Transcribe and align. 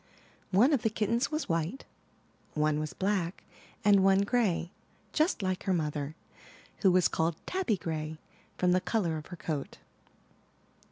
One 0.49 0.73
of 0.73 0.81
the 0.81 0.89
kittens 0.89 1.29
was 1.31 1.47
white, 1.47 1.85
one 2.55 2.79
was 2.79 2.91
black, 2.91 3.43
and 3.85 4.03
one 4.03 4.21
gray, 4.21 4.71
just 5.13 5.43
like 5.43 5.65
her 5.65 5.73
mother, 5.75 6.15
who 6.77 6.91
was 6.91 7.07
called 7.07 7.35
Tabby 7.45 7.77
Gray 7.77 8.17
from 8.57 8.71
the 8.71 8.81
color 8.81 9.17
of 9.17 9.27
her 9.27 9.37
coat. 9.37 9.77